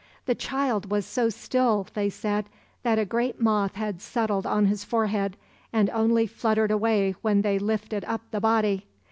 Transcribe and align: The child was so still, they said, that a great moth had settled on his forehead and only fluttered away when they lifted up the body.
The 0.25 0.33
child 0.33 0.89
was 0.89 1.05
so 1.05 1.29
still, 1.29 1.85
they 1.93 2.09
said, 2.09 2.45
that 2.81 2.97
a 2.97 3.05
great 3.05 3.39
moth 3.39 3.75
had 3.75 4.01
settled 4.01 4.47
on 4.47 4.65
his 4.65 4.83
forehead 4.83 5.37
and 5.71 5.91
only 5.91 6.25
fluttered 6.25 6.71
away 6.71 7.13
when 7.21 7.43
they 7.43 7.59
lifted 7.59 8.03
up 8.05 8.21
the 8.31 8.41
body. 8.41 8.87